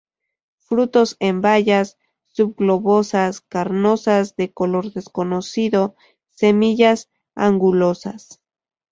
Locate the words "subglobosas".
2.25-3.39